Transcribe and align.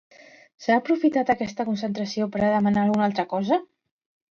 S'ha 0.63 0.77
aprofitat 0.81 1.29
aquesta 1.33 1.67
concentració 1.69 2.29
per 2.37 2.43
a 2.43 2.51
demanar 2.57 2.89
alguna 2.89 3.09
altra 3.11 3.29
cosa? 3.37 3.63